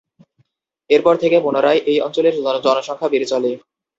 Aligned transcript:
এরপর 0.89 1.13
থেকে 1.17 1.37
পুনরায় 1.39 1.79
এই 1.91 1.97
অঞ্চলের 2.01 2.33
জনসংখ্যা 2.65 3.11
বেড়ে 3.11 3.27
চলে। 3.31 3.51